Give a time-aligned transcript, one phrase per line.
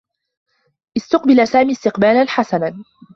[0.97, 2.83] استُقبل سامي استقبالا حسنا.